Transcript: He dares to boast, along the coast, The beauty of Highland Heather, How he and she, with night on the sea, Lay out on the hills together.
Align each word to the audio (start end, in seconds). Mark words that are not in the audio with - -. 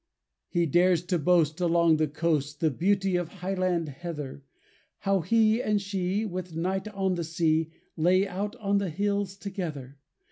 He 0.49 0.65
dares 0.65 1.05
to 1.05 1.19
boast, 1.19 1.61
along 1.61 1.97
the 1.97 2.07
coast, 2.07 2.59
The 2.59 2.71
beauty 2.71 3.17
of 3.17 3.27
Highland 3.27 3.87
Heather, 3.87 4.41
How 5.01 5.19
he 5.19 5.61
and 5.61 5.79
she, 5.79 6.25
with 6.25 6.55
night 6.55 6.87
on 6.87 7.13
the 7.13 7.23
sea, 7.23 7.69
Lay 7.95 8.27
out 8.27 8.55
on 8.55 8.79
the 8.79 8.89
hills 8.89 9.37
together. 9.37 9.99